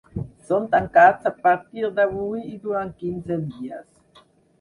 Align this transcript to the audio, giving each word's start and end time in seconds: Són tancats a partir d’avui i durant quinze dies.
Són 0.45 0.63
tancats 0.69 1.27
a 1.29 1.31
partir 1.43 1.91
d’avui 1.99 2.39
i 2.53 2.57
durant 2.63 2.89
quinze 3.03 3.39
dies. 3.51 4.25